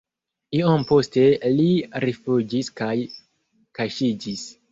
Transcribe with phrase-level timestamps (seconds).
[0.59, 1.25] Iom poste
[1.59, 1.67] li
[2.07, 2.95] rifuĝis kaj
[3.81, 4.47] kaŝiĝis.